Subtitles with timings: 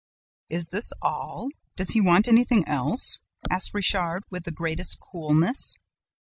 [0.49, 1.49] "'Is this all?
[1.75, 3.19] Does he not want anything else?'
[3.51, 5.75] asked Richard, with the greatest coolness.